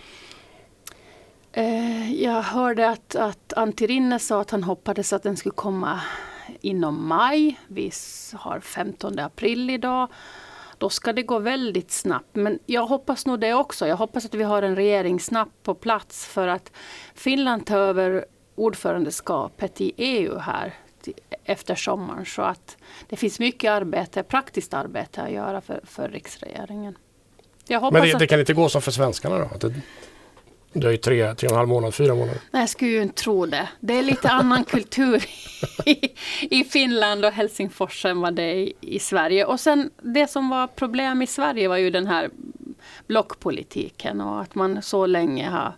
Eh, 1.57 2.13
jag 2.13 2.41
hörde 2.41 2.89
att, 2.89 3.15
att 3.15 3.53
Antti 3.53 3.87
Rinne 3.87 4.19
sa 4.19 4.41
att 4.41 4.51
han 4.51 4.63
hoppades 4.63 5.13
att 5.13 5.23
den 5.23 5.37
skulle 5.37 5.55
komma 5.55 6.01
inom 6.61 7.07
maj. 7.07 7.59
Vi 7.67 7.91
har 8.33 8.59
15 8.59 9.19
april 9.19 9.69
idag. 9.69 10.09
Då 10.77 10.89
ska 10.89 11.13
det 11.13 11.21
gå 11.23 11.39
väldigt 11.39 11.91
snabbt. 11.91 12.35
Men 12.35 12.59
jag 12.65 12.85
hoppas 12.85 13.25
nog 13.25 13.39
det 13.39 13.53
också. 13.53 13.87
Jag 13.87 13.97
hoppas 13.97 14.25
att 14.25 14.33
vi 14.33 14.43
har 14.43 14.61
en 14.61 14.75
regering 14.75 15.19
snabbt 15.19 15.63
på 15.63 15.75
plats 15.75 16.25
för 16.25 16.47
att 16.47 16.71
Finland 17.13 17.65
tar 17.65 17.79
över 17.79 18.25
ordförandeskapet 18.55 19.81
i 19.81 19.93
EU 19.97 20.37
här 20.37 20.73
efter 21.43 21.75
sommaren. 21.75 22.25
Så 22.25 22.41
att 22.41 22.77
det 23.09 23.15
finns 23.15 23.39
mycket 23.39 23.71
arbete, 23.71 24.23
praktiskt 24.23 24.73
arbete 24.73 25.21
att 25.21 25.31
göra 25.31 25.61
för, 25.61 25.81
för 25.83 26.09
riksregeringen. 26.09 26.97
Men 27.69 27.93
det, 27.93 28.19
det, 28.19 28.27
kan 28.27 28.39
inte 28.39 28.53
gå 28.53 28.69
som 28.69 28.81
för 28.81 28.91
svenskarna 28.91 29.37
då? 29.37 29.71
Det 30.75 30.81
det 30.81 30.87
är 30.87 30.91
ju 30.91 30.97
tre, 30.97 31.35
tre 31.35 31.47
och 31.47 31.51
en 31.51 31.57
halv 31.57 31.69
månad, 31.69 31.93
fyra 31.93 32.15
månader. 32.15 32.41
Nej, 32.51 32.61
jag 32.61 32.69
skulle 32.69 32.91
ju 32.91 33.01
inte 33.01 33.23
tro 33.23 33.45
det. 33.45 33.69
Det 33.79 33.93
är 33.93 34.03
lite 34.03 34.29
annan 34.29 34.63
kultur 34.73 35.25
i, 35.85 36.11
i 36.41 36.63
Finland 36.63 37.25
och 37.25 37.31
Helsingfors 37.31 38.05
än 38.05 38.21
vad 38.21 38.35
det 38.35 38.43
är 38.43 38.55
i, 38.55 38.73
i 38.81 38.99
Sverige. 38.99 39.45
Och 39.45 39.59
sen 39.59 39.89
det 40.01 40.27
som 40.27 40.49
var 40.49 40.67
problem 40.67 41.21
i 41.21 41.27
Sverige 41.27 41.67
var 41.67 41.77
ju 41.77 41.89
den 41.89 42.07
här 42.07 42.29
blockpolitiken 43.07 44.21
och 44.21 44.41
att 44.41 44.55
man 44.55 44.81
så 44.81 45.05
länge 45.05 45.49
har, 45.49 45.73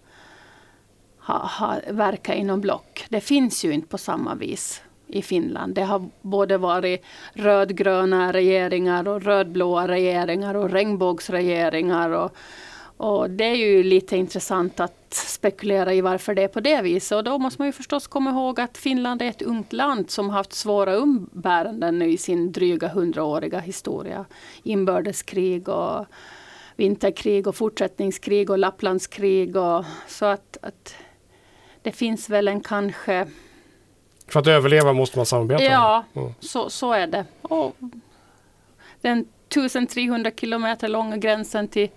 har, 1.18 1.40
har 1.40 1.94
verkat 1.94 2.36
inom 2.36 2.62
block. 2.62 3.06
Det 3.10 3.22
finns 3.22 3.66
ju 3.66 3.72
inte 3.72 3.88
på 3.88 3.98
samma 3.98 4.36
vis 4.36 4.82
i 5.08 5.22
Finland. 5.22 5.76
Det 5.76 5.84
har 5.84 6.10
både 6.22 6.58
varit 6.58 7.06
rödgröna 7.34 8.34
regeringar 8.34 9.08
och 9.08 9.22
rödblåa 9.22 9.88
regeringar 9.88 10.56
och 10.56 10.70
regnbågsregeringar. 10.70 12.10
Och, 12.10 12.36
och 12.98 13.30
det 13.30 13.44
är 13.44 13.56
ju 13.56 13.84
lite 13.84 14.18
intressant 14.18 14.80
att 14.80 15.14
spekulera 15.14 15.94
i 15.94 16.02
varför 16.02 16.36
det 16.36 16.44
är 16.44 16.48
på 16.48 16.60
det 16.60 16.82
viset. 16.82 17.16
Och 17.16 17.24
då 17.24 17.38
måste 17.38 17.62
man 17.62 17.68
ju 17.68 17.72
förstås 17.72 18.08
komma 18.08 18.30
ihåg 18.30 18.60
att 18.60 18.78
Finland 18.78 19.22
är 19.22 19.26
ett 19.26 19.42
ungt 19.42 19.74
land 19.74 20.12
som 20.12 20.30
haft 20.30 20.54
svåra 20.54 20.96
umbäranden 20.96 22.02
i 22.02 22.18
sin 22.18 22.52
dryga 22.52 22.88
hundraåriga 22.88 23.60
historia. 23.60 24.26
Inbördeskrig 24.64 25.70
och 25.70 26.06
vinterkrig 26.76 27.48
och 27.48 27.56
fortsättningskrig 27.56 28.50
och 28.50 28.58
Lapplandskrig. 28.58 29.56
Och, 29.56 29.86
så 30.08 30.26
att, 30.26 30.58
att 30.62 30.96
det 31.82 31.92
finns 31.92 32.30
väl 32.30 32.48
en 32.48 32.62
kanske... 32.62 33.28
För 34.28 34.40
att 34.40 34.48
överleva 34.48 34.94
måste 34.94 35.20
man 35.20 35.26
samarbeta? 35.26 35.64
Ja, 35.64 36.04
mm. 36.14 36.34
så, 36.40 36.70
så 36.70 36.94
är 36.94 37.08
det. 37.08 37.26
Och 37.42 37.76
den 39.02 39.26
1300 39.50 40.32
kilometer 40.40 40.88
långa 40.88 41.18
gränsen 41.18 41.68
till 41.68 41.90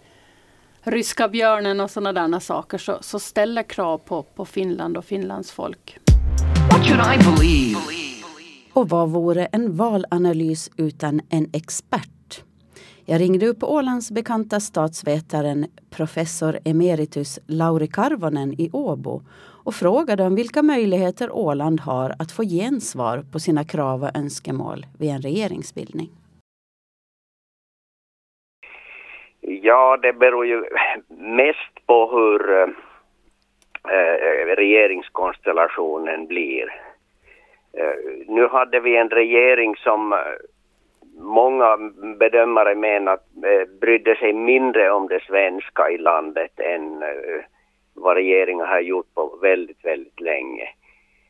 ryska 0.82 1.28
björnen 1.28 1.80
och 1.80 1.90
sådana 1.90 2.28
där 2.28 2.40
saker 2.40 2.78
så, 2.78 2.98
så 3.00 3.18
ställer 3.18 3.62
krav 3.62 3.98
på, 3.98 4.22
på 4.22 4.44
Finland 4.44 4.96
och 4.96 5.04
Finlands 5.04 5.52
folk. 5.52 5.98
What 6.70 6.86
should 6.86 7.00
I 7.00 7.24
believe? 7.24 7.78
Och 8.72 8.88
vad 8.88 9.10
vore 9.10 9.46
en 9.46 9.76
valanalys 9.76 10.70
utan 10.76 11.20
en 11.28 11.50
expert? 11.52 12.42
Jag 13.04 13.20
ringde 13.20 13.46
upp 13.46 13.62
Ålands 13.62 14.10
bekanta 14.10 14.60
statsvetaren 14.60 15.66
professor 15.90 16.58
emeritus 16.64 17.38
Lauri 17.46 17.86
Karvonen 17.86 18.60
i 18.60 18.70
Åbo 18.72 19.22
och 19.38 19.74
frågade 19.74 20.26
om 20.26 20.34
vilka 20.34 20.62
möjligheter 20.62 21.32
Åland 21.32 21.80
har 21.80 22.14
att 22.18 22.32
få 22.32 22.42
gensvar 22.44 23.24
på 23.32 23.40
sina 23.40 23.64
krav 23.64 24.02
och 24.02 24.16
önskemål 24.16 24.86
vid 24.98 25.10
en 25.10 25.22
regeringsbildning. 25.22 26.10
Ja, 29.52 29.96
det 29.96 30.12
beror 30.12 30.46
ju 30.46 30.64
mest 31.08 31.86
på 31.86 32.10
hur 32.10 32.50
äh, 32.60 32.68
regeringskonstellationen 34.56 36.26
blir. 36.26 36.74
Äh, 37.72 38.26
nu 38.26 38.48
hade 38.48 38.80
vi 38.80 38.96
en 38.96 39.10
regering 39.10 39.76
som 39.76 40.12
eh, 40.12 40.18
många 41.18 41.76
bedömare 42.18 42.74
menar 42.74 43.18
äh, 43.44 43.68
brydde 43.80 44.16
sig 44.16 44.32
mindre 44.32 44.90
om 44.90 45.08
det 45.08 45.22
svenska 45.22 45.90
i 45.90 45.98
landet 45.98 46.60
än 46.60 47.02
äh, 47.02 47.44
vad 47.94 48.16
regeringen 48.16 48.66
har 48.66 48.80
gjort 48.80 49.14
på 49.14 49.38
väldigt, 49.42 49.84
väldigt 49.84 50.20
länge. 50.20 50.68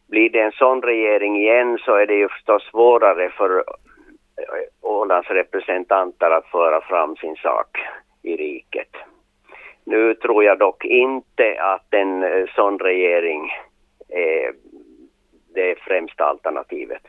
Blir 0.08 0.30
det 0.30 0.40
en 0.40 0.52
sån 0.52 0.82
regering 0.82 1.36
igen 1.36 1.78
så 1.78 1.94
är 1.94 2.06
det 2.06 2.14
ju 2.14 2.28
förstås 2.28 2.70
svårare 2.70 3.30
för 3.30 3.64
Ålands 4.82 5.30
representanter 5.30 6.30
att 6.30 6.46
föra 6.46 6.80
fram 6.80 7.16
sin 7.16 7.36
sak 7.36 7.78
i 8.22 8.36
riket. 8.36 8.96
Nu 9.84 10.14
tror 10.14 10.44
jag 10.44 10.58
dock 10.58 10.84
inte 10.84 11.56
att 11.60 11.94
en 11.94 12.22
eh, 12.22 12.46
sån 12.54 12.78
regering 12.78 13.50
är 14.08 14.52
det 15.54 15.78
främsta 15.78 16.24
alternativet. 16.24 17.02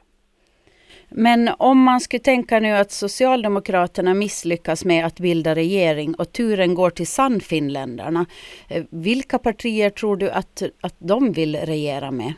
Men 1.09 1.49
om 1.57 1.83
man 1.83 1.99
skulle 1.99 2.19
tänka 2.19 2.59
nu 2.59 2.71
att 2.71 2.91
Socialdemokraterna 2.91 4.13
misslyckas 4.13 4.85
med 4.85 5.05
att 5.05 5.19
bilda 5.19 5.55
regering 5.55 6.15
och 6.15 6.31
turen 6.31 6.75
går 6.75 6.89
till 6.89 7.07
Sannfinländarna. 7.07 8.25
Eh, 8.69 8.83
vilka 8.89 9.39
partier 9.39 9.89
tror 9.89 10.17
du 10.17 10.29
att, 10.29 10.61
att 10.81 10.95
de 10.97 11.31
vill 11.31 11.55
regera 11.55 12.11
med? 12.11 12.33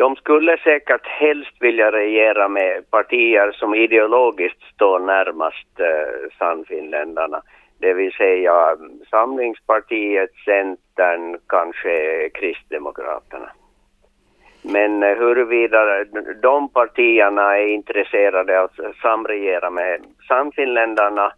De 0.00 0.16
skulle 0.16 0.58
säkert 0.58 1.06
helst 1.06 1.56
vilja 1.60 1.92
regera 1.92 2.48
med 2.48 2.90
partier 2.90 3.52
som 3.52 3.74
ideologiskt 3.74 4.62
står 4.74 4.98
närmast 4.98 5.80
eh, 5.80 6.30
Sannfinländarna. 6.38 7.42
Det 7.78 7.94
vill 7.94 8.12
säga 8.12 8.70
mm, 8.70 9.00
Samlingspartiet, 9.10 10.30
Centern, 10.44 11.38
kanske 11.46 12.28
Kristdemokraterna. 12.34 13.50
Men 14.62 15.02
eh, 15.02 15.16
huruvida 15.18 16.04
de 16.42 16.68
partierna 16.68 17.58
är 17.58 17.66
intresserade 17.66 18.60
av 18.60 18.64
att 18.64 18.96
samregera 19.02 19.70
med 19.70 20.00
Sannfinländarna 20.28 21.32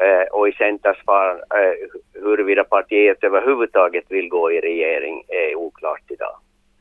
eh, 0.00 0.26
och 0.32 0.48
i 0.48 0.52
Centerns 0.52 1.04
fall 1.06 1.36
eh, 1.36 2.22
huruvida 2.22 2.64
partiet 2.64 3.24
överhuvudtaget 3.24 4.04
vill 4.08 4.28
gå 4.28 4.52
i 4.52 4.60
regering 4.60 5.22
är 5.28 5.54
oklart 5.54 6.10
idag. 6.10 6.36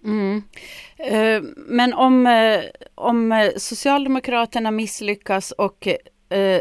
Mm. 0.05 0.41
Eh, 0.97 1.41
men 1.55 1.93
om, 1.93 2.27
eh, 2.27 2.59
om 2.95 3.31
eh, 3.31 3.49
Socialdemokraterna 3.55 4.71
misslyckas 4.71 5.51
och 5.51 5.87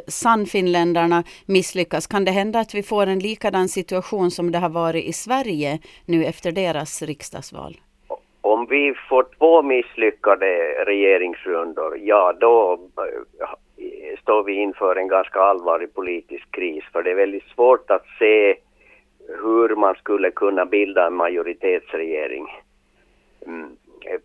Sannfinländarna 0.08 1.24
misslyckas, 1.46 2.06
kan 2.06 2.24
det 2.24 2.30
hända 2.30 2.60
att 2.60 2.74
vi 2.74 2.82
får 2.82 3.06
en 3.06 3.18
likadan 3.18 3.68
situation 3.68 4.30
som 4.30 4.52
det 4.52 4.58
har 4.58 4.68
varit 4.68 5.04
i 5.04 5.12
Sverige 5.12 5.78
nu 6.06 6.24
efter 6.24 6.52
deras 6.52 7.02
riksdagsval? 7.02 7.76
Om 8.40 8.66
vi 8.66 8.94
får 9.08 9.26
två 9.38 9.62
misslyckade 9.62 10.46
regeringsrundor, 10.86 11.98
ja 11.98 12.32
då 12.40 12.78
står 14.22 14.44
vi 14.44 14.52
inför 14.52 14.96
en 14.96 15.08
ganska 15.08 15.40
allvarlig 15.40 15.94
politisk 15.94 16.50
kris. 16.50 16.84
För 16.92 17.02
det 17.02 17.10
är 17.10 17.14
väldigt 17.14 17.48
svårt 17.54 17.90
att 17.90 18.06
se 18.18 18.56
hur 19.42 19.76
man 19.76 19.94
skulle 19.94 20.30
kunna 20.30 20.66
bilda 20.66 21.06
en 21.06 21.14
majoritetsregering 21.14 22.46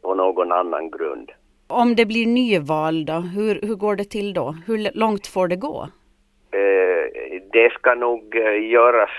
på 0.09 0.15
någon 0.15 0.51
annan 0.51 0.89
grund. 0.89 1.31
Om 1.67 1.95
det 1.95 2.05
blir 2.05 2.27
nyval 2.27 3.05
då, 3.05 3.13
hur, 3.13 3.59
hur 3.67 3.75
går 3.75 3.95
det 3.95 4.09
till 4.09 4.33
då? 4.33 4.55
Hur 4.67 4.77
långt 4.93 5.27
får 5.27 5.47
det 5.47 5.55
gå? 5.55 5.87
Eh, 6.51 7.41
det 7.51 7.73
ska 7.73 7.95
nog 7.95 8.35
eh, 8.35 8.69
göras 8.71 9.09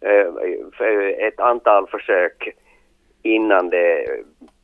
ett 1.18 1.40
antal 1.40 1.86
försök 1.86 2.48
innan 3.22 3.70
det 3.70 4.06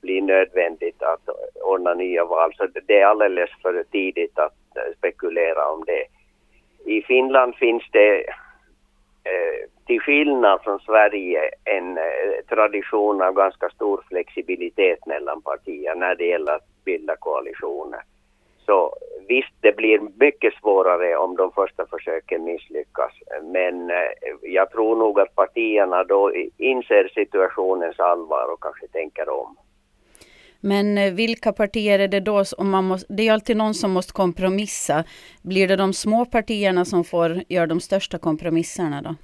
blir 0.02 0.22
nödvändigt 0.22 1.02
att 1.02 1.28
ordna 1.64 1.94
nya 1.94 2.24
val. 2.24 2.52
Så 2.56 2.66
det 2.86 3.00
är 3.00 3.06
alldeles 3.06 3.50
för 3.62 3.84
tidigt 3.92 4.38
att 4.38 4.58
spekulera 4.98 5.68
om 5.72 5.84
det. 5.86 6.04
I 6.92 7.02
Finland 7.02 7.54
finns 7.54 7.82
det 7.92 8.18
eh, 9.24 9.70
till 9.86 10.00
skillnad 10.00 10.60
från 10.64 10.80
Sverige 10.80 11.40
en 11.64 11.98
eh, 11.98 12.04
tradition 12.48 13.22
av 13.22 13.34
ganska 13.34 13.68
stor 13.68 14.04
flexibilitet 14.08 14.99
partier 15.50 15.94
när 15.94 16.14
det 16.14 16.26
gäller 16.26 16.52
att 16.52 16.68
bilda 16.84 17.16
koalitioner. 17.16 18.02
Så 18.66 18.96
visst, 19.28 19.54
det 19.60 19.76
blir 19.76 20.00
mycket 20.26 20.54
svårare 20.54 21.16
om 21.16 21.36
de 21.36 21.52
första 21.52 21.86
försöken 21.86 22.44
misslyckas. 22.44 23.12
Men 23.42 23.90
eh, 23.90 24.10
jag 24.42 24.70
tror 24.70 24.96
nog 24.96 25.20
att 25.20 25.34
partierna 25.34 26.04
då 26.04 26.32
inser 26.56 27.10
situationens 27.14 28.00
allvar 28.00 28.52
och 28.52 28.62
kanske 28.62 28.88
tänker 28.88 29.28
om. 29.28 29.56
Men 30.60 30.98
eh, 30.98 31.12
vilka 31.12 31.52
partier 31.52 31.98
är 31.98 32.08
det 32.08 32.20
då? 32.20 32.44
Om 32.58 32.70
man 32.70 32.84
måste, 32.84 33.12
det 33.14 33.28
är 33.28 33.32
alltid 33.32 33.56
någon 33.56 33.74
som 33.74 33.90
måste 33.90 34.12
kompromissa. 34.12 35.04
Blir 35.42 35.68
det 35.68 35.76
de 35.76 35.92
små 35.92 36.24
partierna 36.24 36.84
som 36.84 37.04
får 37.04 37.42
göra 37.48 37.66
de 37.66 37.80
största 37.80 38.18
kompromisserna 38.18 39.02
då? 39.02 39.14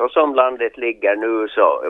Så 0.00 0.08
som 0.08 0.34
landet 0.34 0.76
ligger 0.76 1.16
nu 1.16 1.48
så 1.48 1.82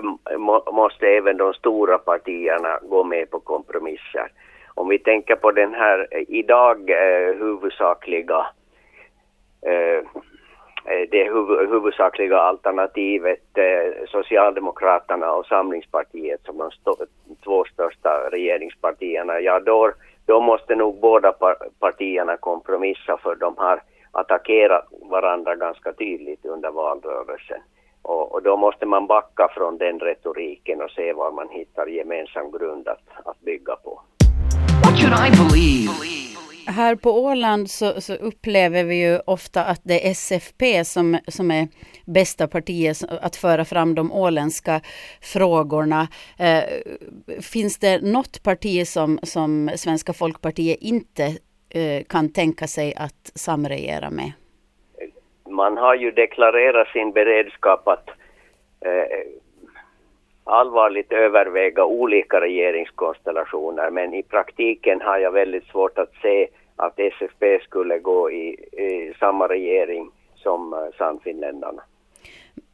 måste 0.73 1.07
även 1.07 1.37
de 1.37 1.55
stora 1.55 1.99
partierna 1.99 2.79
gå 2.83 3.05
med 3.05 3.31
på 3.31 3.41
kompromisser 3.41 4.29
om 4.75 4.89
vi 4.89 4.99
tänker 4.99 5.37
på 5.37 5.51
den 5.51 5.75
här 5.75 6.07
eh, 6.11 6.25
idag 6.29 6.91
eh, 6.91 7.35
huvudsakliga 7.35 8.47
eh, 9.67 9.99
eh, 10.93 11.09
det 11.11 11.25
huv 11.25 11.71
huvudsakliga 11.71 12.39
alternativet 12.39 13.59
eh, 13.59 14.07
Socialdemokraterna 14.07 15.33
och 15.33 15.47
Samlingspartiet 15.47 16.41
som 16.45 16.59
de 16.59 16.69
st 16.69 16.91
två 17.45 17.65
största 17.65 18.29
regeringspartierna, 18.31 19.41
ja 19.41 19.61
då, 19.61 19.93
då 20.27 20.41
måste 20.41 20.75
nog 20.75 21.01
båda 21.01 21.33
par 21.33 21.57
partierna 21.79 22.37
kompromissa 22.37 23.17
för 23.17 23.35
de 23.35 23.55
har 23.57 23.83
attackerat 24.13 24.89
varandra 25.11 25.55
ganska 25.55 25.93
tydligt 25.93 26.45
under 26.45 26.71
valrörelsen. 26.71 27.61
Och, 28.03 28.35
och, 28.35 28.43
då 28.43 28.57
måste 28.57 28.87
man 28.87 29.07
backa 29.07 29.49
från 29.55 29.79
den 29.79 29.99
retoriken 30.01 30.83
och 30.83 30.91
se 30.91 31.13
var 31.13 31.33
man 31.33 31.49
hittar 31.49 31.87
gemensam 31.87 32.51
grund 32.51 32.89
att, 32.89 33.05
att 33.25 33.41
bygga 33.41 33.77
på. 33.77 34.01
What 34.85 34.99
should 34.99 35.13
I 35.13 35.31
believe? 35.31 36.21
Här 36.67 36.97
på 36.97 37.11
Åland 37.11 37.71
så, 37.71 38.01
så, 38.01 38.15
upplever 38.15 38.85
vi 38.85 38.95
ju 38.95 39.19
ofta 39.27 39.65
att 39.65 39.81
det 39.83 40.07
är 40.07 40.11
SFP 40.11 40.85
som, 40.85 41.19
som 41.29 41.51
är 41.51 41.69
bästa 42.07 42.49
partiet 42.49 43.03
att 43.21 43.37
föra 43.37 43.65
fram 43.65 43.95
de 43.95 44.13
åländska 44.13 44.81
frågorna. 45.21 46.09
Eh, 46.39 46.63
finns 47.41 47.79
det 47.79 48.03
något 48.03 48.43
parti 48.43 48.87
som, 48.89 49.19
som 49.23 49.71
Svenska 49.77 50.13
folkpartiet 50.13 50.79
inte 50.81 51.37
eh, 51.71 52.05
kan 52.05 52.33
tänka 52.33 52.67
sig 52.67 52.95
att 52.95 53.33
samregera 53.35 54.11
med? 54.11 54.33
Man 55.61 55.77
har 55.77 55.95
ju 55.95 56.11
deklarerat 56.11 56.89
sin 56.89 57.13
beredskap 57.13 57.89
att 57.89 58.09
eh, 58.81 59.27
allvarligt 60.45 61.13
överväga 61.13 61.85
olika 61.85 62.41
regeringskonstellationer 62.41 63.91
men 63.91 64.15
i 64.15 64.23
praktiken 64.23 65.01
har 65.01 65.19
jag 65.19 65.33
väldigt 65.33 65.67
svårt 65.67 65.99
att 65.99 66.13
se 66.23 66.49
att 66.77 66.99
SFP 66.99 67.61
skulle 67.63 67.99
gå 67.99 68.31
i, 68.31 68.47
i 68.87 69.15
samma 69.19 69.49
regering 69.49 70.11
som 70.35 70.73
uh, 70.73 70.79
Sannfinländarna. 70.99 71.83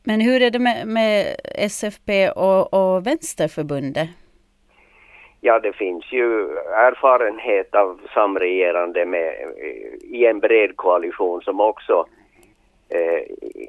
Men 0.05 0.21
hur 0.21 0.43
är 0.43 0.51
det 0.51 0.59
med, 0.59 0.87
med 0.87 1.37
SFP 1.55 2.31
och, 2.31 2.75
och 2.75 3.07
Vänsterförbundet? 3.07 4.09
Ja, 5.41 5.61
det 5.61 5.73
finns 5.73 6.13
ju 6.13 6.59
erfarenhet 6.89 7.75
av 7.75 8.01
samregerande 8.15 9.07
med, 9.07 9.35
i 10.03 10.27
en 10.27 10.41
bred 10.41 10.77
koalition 10.77 11.43
som 11.43 11.61
också 11.61 12.07
eh, 12.89 13.23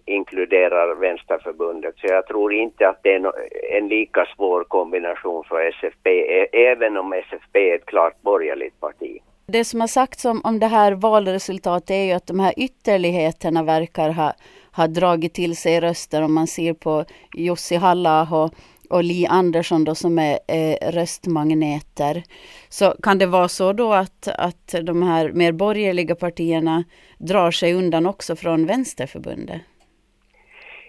inkluderar 0.05 0.95
Vänsterförbundet. 0.95 1.95
Så 1.97 2.07
jag 2.07 2.27
tror 2.27 2.53
inte 2.53 2.89
att 2.89 2.99
det 3.03 3.13
är 3.13 3.19
no 3.19 3.31
en 3.71 3.87
lika 3.87 4.25
svår 4.35 4.63
kombination 4.63 5.43
för 5.43 5.59
SFP, 5.69 6.09
e-, 6.09 6.49
även 6.71 6.97
om 6.97 7.13
SFP 7.13 7.71
är 7.71 7.75
ett 7.75 7.85
klart 7.85 8.21
borgerligt 8.21 8.79
parti. 8.79 9.21
Det 9.47 9.63
som 9.63 9.79
har 9.79 9.87
sagts 9.87 10.25
om, 10.25 10.41
om 10.43 10.59
det 10.59 10.67
här 10.67 10.91
valresultatet 10.91 11.89
är 11.89 12.03
ju 12.03 12.11
att 12.11 12.27
de 12.27 12.39
här 12.39 12.53
ytterligheterna 12.57 13.63
verkar 13.63 14.09
ha, 14.09 14.33
ha 14.71 14.87
dragit 14.87 15.33
till 15.33 15.57
sig 15.57 15.79
röster 15.81 16.21
om 16.21 16.33
man 16.33 16.47
ser 16.47 16.73
på 16.73 17.05
Jussi 17.35 17.75
halla 17.75 18.27
och, 18.31 18.53
och 18.89 19.03
Li 19.03 19.27
Andersson 19.29 19.83
då 19.83 19.95
som 19.95 20.19
är 20.19 20.39
eh, 20.47 20.91
röstmagneter. 20.91 22.23
Så 22.69 22.95
kan 23.03 23.17
det 23.17 23.25
vara 23.25 23.47
så 23.47 23.73
då 23.73 23.93
att, 23.93 24.27
att 24.27 24.75
de 24.83 25.03
här 25.03 25.31
mer 25.31 25.51
borgerliga 25.51 26.15
partierna 26.15 26.83
drar 27.17 27.51
sig 27.51 27.73
undan 27.73 28.05
också 28.05 28.35
från 28.35 28.65
Vänsterförbundet? 28.65 29.61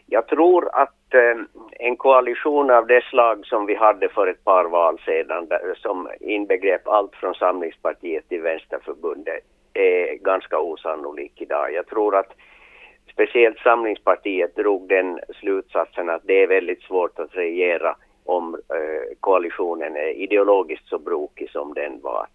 Jag 0.06 0.28
tror 0.28 0.68
att 0.73 1.14
eh, 1.14 1.37
en 1.78 1.97
koalition 1.97 2.70
av 2.70 2.87
det 2.87 3.04
slag 3.04 3.47
som 3.47 3.66
vi 3.66 3.75
hade 3.75 4.08
för 4.08 4.26
ett 4.26 4.44
par 4.44 4.64
val 4.64 5.00
sedan, 5.04 5.49
som 5.76 6.08
inbegrep 6.20 6.88
allt 6.88 7.14
från 7.14 7.35
Samlingspartiet 7.35 8.28
till 8.28 8.40
Vänsterförbundet, 8.40 9.44
är 9.75 10.14
ganska 10.14 10.58
osannolik 10.58 11.32
idag. 11.37 11.73
Jag 11.73 11.87
tror 11.87 12.16
att 12.16 12.32
speciellt 13.12 13.58
Samlingspartiet 13.58 14.56
drog 14.56 14.88
den 14.88 15.20
slutsatsen 15.40 16.08
att 16.08 16.23
det 16.25 16.42
är 16.42 16.47
väldigt 16.47 16.82
svårt 16.82 17.18
att 17.18 17.37
regera 17.37 17.97
om 18.25 18.54
eh, 18.54 19.16
koalitionen 19.20 19.97
är 19.97 20.08
ideologiskt 20.08 20.88
så 20.88 20.99
brokig 20.99 21.50
som 21.50 21.75
den 21.75 22.00
var. 22.00 22.26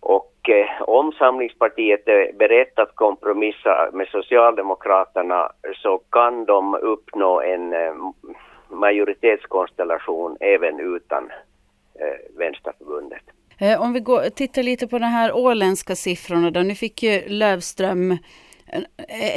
Och 0.00 0.48
eh, 0.48 0.82
om 0.82 1.12
Samlingspartiet 1.12 2.08
är 2.08 2.32
berett 2.32 2.78
att 2.78 2.94
kompromissa 2.94 3.90
med 3.92 4.08
Socialdemokraterna 4.08 5.52
så 5.82 5.98
kan 5.98 6.44
de 6.44 6.74
uppnå 6.74 7.40
en 7.40 7.72
eh, 7.72 7.94
majoritetskonstellation 8.68 10.36
även 10.40 10.80
utan 10.80 11.30
eh, 12.00 12.38
Vänsterförbundet. 12.38 13.22
Eh, 13.60 13.82
om 13.82 13.92
vi 13.92 14.00
går, 14.00 14.20
tittar 14.20 14.62
lite 14.62 14.88
på 14.88 14.98
de 14.98 15.04
här 15.04 15.36
åländska 15.36 15.94
siffrorna 15.94 16.50
då. 16.50 16.60
Nu 16.60 16.74
fick 16.74 17.02
ju 17.02 17.28
Lövström 17.28 18.18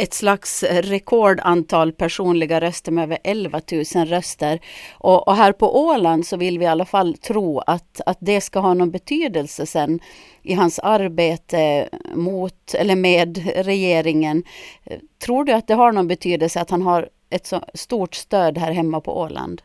ett 0.01 0.13
slags 0.13 0.63
rekordantal 0.63 1.91
personliga 1.91 2.61
röster 2.61 2.91
med 2.91 3.03
över 3.03 3.17
11 3.23 3.61
000 3.71 4.05
röster. 4.05 4.59
Och, 4.99 5.27
och, 5.27 5.35
här 5.35 5.51
på 5.51 5.79
Åland 5.87 6.25
så 6.25 6.37
vill 6.37 6.59
vi 6.59 6.65
i 6.65 6.67
alla 6.67 6.85
fall 6.85 7.13
tro 7.13 7.59
att, 7.59 8.01
att 8.05 8.17
det 8.21 8.41
ska 8.41 8.59
ha 8.59 8.73
någon 8.73 8.91
betydelse 8.91 9.65
sen 9.65 9.99
i 10.43 10.53
hans 10.53 10.79
arbete 10.79 11.89
mot 12.13 12.73
eller 12.79 12.95
med 12.95 13.37
regeringen. 13.65 14.43
Tror 15.25 15.43
du 15.43 15.51
att 15.51 15.67
det 15.67 15.73
har 15.73 15.91
någon 15.91 16.07
betydelse 16.07 16.61
att 16.61 16.69
han 16.69 16.81
har 16.81 17.09
ett 17.29 17.45
så 17.45 17.61
stort 17.73 18.13
stöd 18.15 18.57
här 18.57 18.71
hemma 18.71 19.01
på 19.01 19.21
Åland? 19.21 19.61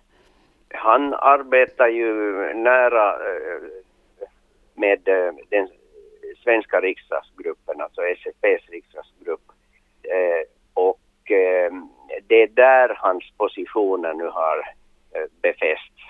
Han 0.74 1.14
arbetar 1.14 1.88
ju 1.88 2.12
nära 2.54 3.12
eh, 3.12 3.62
med 4.74 5.08
eh, 5.08 5.34
den 5.50 5.68
svenska 6.44 6.80
riksdagsgruppen, 6.80 7.80
alltså 7.80 8.00
SFPs 8.02 8.70
riksdagsgrupp. 8.70 9.45
Eh, 10.12 10.42
och 10.74 11.00
det 12.28 12.42
är 12.42 12.46
där 12.46 12.94
hans 12.98 13.24
positioner 13.36 14.14
nu 14.14 14.24
har 14.24 14.68
befästs 15.42 16.02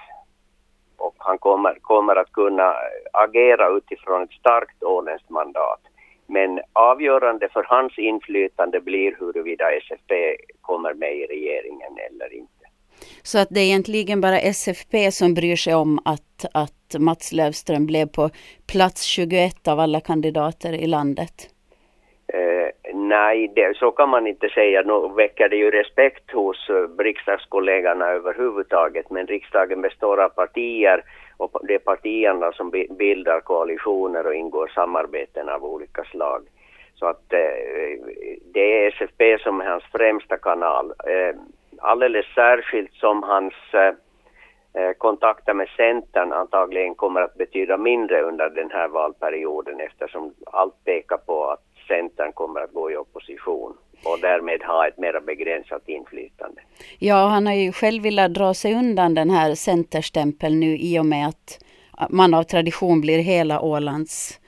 och 0.96 1.14
han 1.18 1.38
kommer, 1.38 1.74
kommer 1.80 2.16
att 2.16 2.32
kunna 2.32 2.74
agera 3.12 3.76
utifrån 3.76 4.22
ett 4.22 4.32
starkt 4.32 4.82
åländskt 4.82 5.30
mandat. 5.30 5.80
Men 6.26 6.60
avgörande 6.72 7.48
för 7.48 7.64
hans 7.68 7.98
inflytande 7.98 8.80
blir 8.80 9.16
huruvida 9.20 9.64
SFP 9.70 10.36
kommer 10.60 10.94
med 10.94 11.16
i 11.16 11.26
regeringen 11.26 11.98
eller 12.10 12.34
inte. 12.34 12.52
Så 13.22 13.38
att 13.38 13.48
det 13.50 13.60
är 13.60 13.64
egentligen 13.64 14.20
bara 14.20 14.38
SFP 14.38 15.12
som 15.12 15.34
bryr 15.34 15.56
sig 15.56 15.74
om 15.74 15.98
att, 16.04 16.44
att 16.54 16.96
Mats 16.98 17.32
Löfström 17.32 17.86
blev 17.86 18.06
på 18.06 18.30
plats 18.66 19.02
21 19.02 19.68
av 19.68 19.80
alla 19.80 20.00
kandidater 20.00 20.72
i 20.72 20.86
landet? 20.86 21.50
Eh, 22.32 22.65
nej, 23.08 23.52
det, 23.54 23.76
så 23.76 23.90
kan 23.90 24.08
man 24.08 24.26
inte 24.26 24.48
säga. 24.48 24.82
Nu 24.82 25.14
väcker 25.16 25.48
det 25.48 25.56
ju 25.56 25.70
respekt 25.70 26.30
hos 26.30 26.70
eh, 26.70 27.02
riksdagskollegorna 27.02 28.06
överhuvudtaget, 28.06 29.10
men 29.10 29.26
riksdagen 29.26 29.80
består 29.80 30.20
av 30.20 30.28
partier 30.28 31.04
och 31.36 31.60
det 31.62 31.74
är 31.74 31.78
partierna 31.78 32.52
som 32.52 32.70
bildar 32.98 33.40
koalitioner 33.40 34.26
och 34.26 34.34
ingår 34.34 34.68
samarbeten 34.74 35.48
av 35.48 35.64
olika 35.64 36.04
slag. 36.04 36.42
Så 36.94 37.06
att 37.06 37.32
eh, 37.32 38.04
det 38.52 38.84
är 38.84 38.88
SFP 38.88 39.38
som 39.38 39.60
är 39.60 39.64
hans 39.64 39.84
främsta 39.84 40.36
kanal. 40.36 40.92
Eh, 41.06 41.36
alldeles 41.78 42.26
särskilt 42.34 42.94
som 42.94 43.22
hans 43.22 43.54
eh, 43.72 43.94
eh, 44.82 44.92
kontakter 44.98 45.54
med 45.54 45.68
Centern 45.68 46.32
antagligen 46.32 46.94
kommer 46.94 47.20
att 47.20 47.34
betyda 47.34 47.76
mindre 47.76 48.22
under 48.22 48.50
den 48.50 48.70
här 48.70 48.88
valperioden 48.88 49.80
eftersom 49.80 50.34
allt 50.52 50.84
pekar 50.84 51.16
på 51.16 51.44
att 51.44 51.65
Centern 51.88 52.32
kommer 52.32 52.60
att 52.60 52.72
gå 52.72 52.90
i 52.90 52.96
opposition 52.96 53.76
och 54.04 54.18
därmed 54.20 54.62
ha 54.62 54.88
ett 54.88 54.98
mer 54.98 55.20
begränsat 55.20 55.88
inflytande. 55.88 56.60
Ja, 56.98 57.26
han 57.26 57.46
har 57.46 57.54
ju 57.54 57.72
själv 57.72 58.02
velat 58.02 58.34
dra 58.34 58.54
sig 58.54 58.74
undan 58.74 59.14
den 59.14 59.30
här 59.30 59.54
centerstämpeln 59.54 60.60
nu 60.60 60.76
i 60.76 60.98
och 60.98 61.06
med 61.06 61.28
att 61.28 61.58
man 62.10 62.34
av 62.34 62.42
tradition 62.42 63.00
blir 63.00 63.18
hela 63.18 63.60
Ålands 63.60 64.40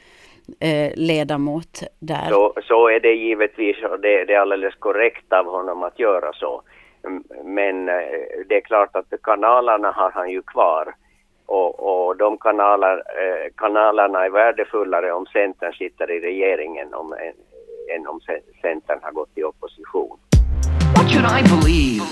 eh, 0.61 0.93
ledamot 0.97 1.83
där. 1.99 2.29
Så, 2.29 2.55
så 2.63 2.89
är 2.89 3.01
det 3.01 3.13
givetvis 3.13 3.77
och 3.83 4.01
det, 4.01 4.25
det 4.25 4.35
är 4.35 4.41
alldeles 4.41 4.75
korrekt 4.75 5.33
av 5.33 5.47
honom 5.47 5.83
att 5.83 5.99
göra 5.99 6.33
så. 6.33 6.63
Men 7.45 7.89
eh, 7.89 7.95
det 8.49 8.57
är 8.57 8.61
klart 8.61 8.97
att 8.97 9.23
kanalerna 9.23 9.91
har 9.91 10.11
han 10.11 10.31
ju 10.31 10.43
kvar. 10.43 10.95
Och, 11.49 11.73
och 11.91 12.17
de 12.17 12.39
kanaler, 12.39 12.97
eh, 12.97 13.53
kanalerna 13.57 14.25
är 14.25 14.31
värdefullare 14.31 15.13
om 15.13 15.27
Centern 15.27 15.73
sitter 15.73 16.11
i 16.11 16.21
regeringen 16.21 16.95
om, 16.95 17.13
än 17.95 18.07
om 18.07 18.21
Centern 18.63 18.99
har 19.03 19.13
gått 19.13 19.39
i 19.39 19.43
opposition. 19.45 20.19
What 20.97 21.11
should 21.13 21.27
I 21.41 21.43
believe? 21.43 22.05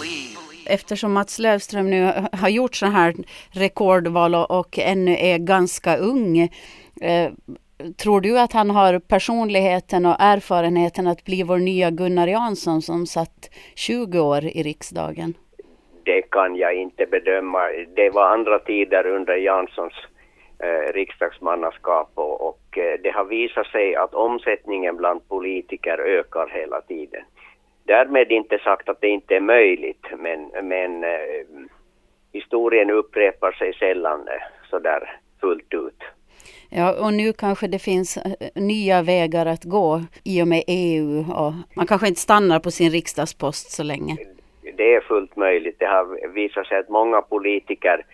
Eftersom 0.67 1.13
Mats 1.13 1.39
Löfström 1.39 1.91
nu 1.91 2.13
har 2.33 2.49
gjort 2.49 2.75
så 2.75 2.87
här 2.87 3.15
rekordval 3.51 4.35
och 4.35 4.79
ännu 4.79 5.17
är 5.19 5.39
ganska 5.39 5.97
ung. 5.97 6.39
Eh, 7.01 7.31
Tror 7.97 8.21
du 8.21 8.39
att 8.39 8.53
han 8.53 8.71
har 8.71 8.99
personligheten 8.99 10.07
och 10.07 10.17
erfarenheten 10.19 11.07
att 11.07 11.25
bli 11.25 11.43
vår 11.43 11.59
nya 11.59 11.91
Gunnar 11.91 12.27
Jansson 12.27 12.83
som 12.83 13.07
satt 13.07 13.51
20 13.75 14.21
år 14.21 14.45
i 14.45 14.63
riksdagen? 14.63 15.35
Det 16.07 16.23
kan 16.23 16.57
jag 16.57 16.75
inte 16.75 17.07
bedöma. 17.07 17.61
Det 17.97 18.11
var 18.11 18.27
andra 18.29 18.59
tider 18.59 19.07
under 19.07 19.37
Janssons 19.37 19.95
eh, 20.59 20.93
riksdagsmannaskap 20.93 22.11
och, 22.15 22.49
och 22.49 22.79
eh, 22.79 23.01
det 23.03 23.11
har 23.11 23.25
visat 23.25 23.67
sig 23.67 23.95
att 23.95 24.15
omsättningen 24.15 24.97
bland 24.97 25.29
politiker 25.29 25.99
ökar 25.99 26.49
hela 26.49 26.81
tiden. 26.81 27.23
Därmed 27.85 28.33
inte 28.33 28.59
sagt 28.59 28.89
att 28.89 29.01
det 29.01 29.09
inte 29.09 29.37
är 29.37 29.41
möjligt, 29.41 30.07
men, 30.19 30.51
men 30.63 31.05
eh, 31.05 31.43
historien 32.33 32.91
upprepar 32.91 33.53
sig 33.53 33.75
sällan 33.75 34.29
eh, 34.29 34.43
sådär 34.71 35.19
fullt 35.41 35.75
ut. 35.75 36.03
Ja, 36.71 37.07
och 37.07 37.13
nu 37.13 37.33
kanske 37.33 37.67
det 37.67 37.79
finns 37.79 38.17
eh, 38.17 38.49
nya 38.55 39.03
vägar 39.03 39.47
att 39.47 39.65
gå 39.65 40.03
i 40.25 40.43
och 40.43 40.49
med 40.49 40.65
EU 40.67 41.19
och 41.19 41.53
man 41.77 41.87
kanske 41.87 42.09
inte 42.09 42.21
stannar 42.21 42.61
på 42.61 42.71
sin 42.71 42.91
riksdagspost 42.91 43.71
så 43.71 43.83
länge. 43.83 44.17
Det 44.87 44.95
är 44.95 45.01
fullt 45.01 45.37
möjligt. 45.37 45.77
Det 45.79 45.87
har 45.87 46.29
visat 46.35 46.67
sig 46.67 46.79
att 46.79 46.89
många 46.89 47.23
politiker 47.23 48.07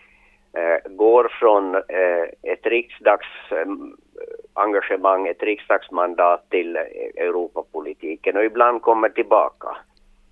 eh, 0.59 0.79
går 0.91 1.29
från 1.41 1.75
eh, 1.75 2.25
ett 2.53 2.67
riksdagsengagemang, 2.67 5.29
ett 5.29 5.43
riksdagsmandat 5.43 6.51
till 6.51 6.77
eh, 6.77 6.83
Europapolitiken 7.17 8.37
och 8.37 8.45
ibland 8.45 8.83
kommer 8.83 9.09
tillbaka. 9.09 9.77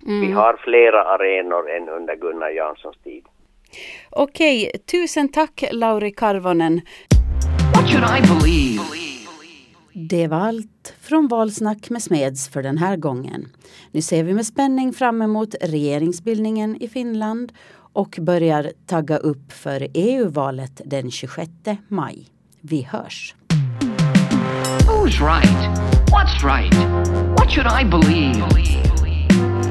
Mm. 0.07 0.21
Vi 0.21 0.31
har 0.31 0.57
flera 0.63 1.03
arenor 1.03 1.69
än 1.69 1.89
under 1.89 2.15
Gunnar 2.15 2.49
Janssons 2.49 2.97
tid. 2.97 3.25
Okej, 4.09 4.71
tusen 4.91 5.31
tack 5.31 5.63
Lauri 5.71 6.11
Karvonen. 6.11 6.81
What 7.75 7.89
should 7.89 8.03
I 8.03 8.21
believe? 8.21 9.00
Det 9.93 10.27
var 10.27 10.37
allt 10.37 10.93
från 10.99 11.27
Valsnack 11.27 11.89
med 11.89 12.03
Smeds 12.03 12.49
för 12.49 12.63
den 12.63 12.77
här 12.77 12.97
gången. 12.97 13.47
Nu 13.91 14.01
ser 14.01 14.23
vi 14.23 14.33
med 14.33 14.45
spänning 14.45 14.93
fram 14.93 15.21
emot 15.21 15.55
regeringsbildningen 15.61 16.81
i 16.81 16.87
Finland 16.87 17.51
och 17.93 18.17
börjar 18.21 18.71
tagga 18.85 19.17
upp 19.17 19.51
för 19.51 19.87
EU-valet 19.93 20.81
den 20.85 21.11
26 21.11 21.51
maj. 21.87 22.27
Vi 22.61 22.81
hörs! 22.81 23.35
Who's 24.87 25.19
right? 25.21 25.81
What's 26.11 26.43
right? 26.43 26.73
What 27.39 27.51
should 27.51 27.67
I 27.67 27.83
believe? 27.83 28.43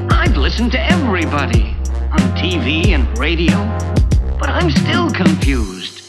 I've 0.09 0.37
listened 0.37 0.71
to 0.71 0.79
everybody 0.79 1.75
on 2.11 2.35
TV 2.35 2.93
and 2.93 3.17
radio, 3.19 3.57
but 4.39 4.49
I'm 4.49 4.71
still 4.71 5.09
confused. 5.09 6.00